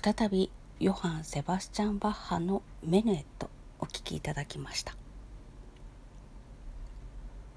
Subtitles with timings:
[0.00, 4.94] 再びヨハン・セバスチャン・バッハの「メヌエット」お聴きいただきました。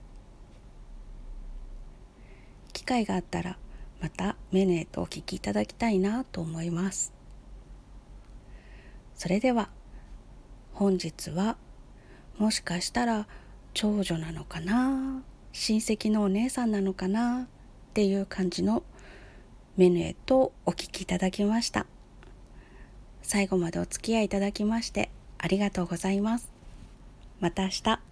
[2.71, 3.57] 機会があったら
[3.99, 7.13] またメネとお聴きいただきたいなと思います。
[9.15, 9.69] それでは
[10.73, 11.57] 本日は
[12.37, 13.27] もしかしたら
[13.73, 17.47] 長女なのかな親戚のお姉さんなのかなっ
[17.95, 18.83] ていう感じの
[19.77, 21.87] メヌエとお聴きいただきました。
[23.23, 25.09] 最後までお付き合いいただきまして
[25.39, 26.54] ありがとうございます。
[27.39, 28.04] また明日。